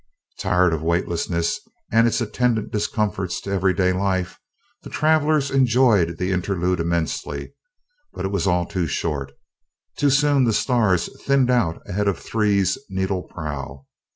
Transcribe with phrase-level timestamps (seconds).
[0.39, 1.59] Tired of weightlessness
[1.91, 4.39] and its attendant discomforts to everyday life,
[4.81, 7.53] the travelers enjoyed the interlude immensely,
[8.11, 9.31] but it was all too short
[9.95, 13.85] too soon the stars thinned out ahead of "Three's" needle prow.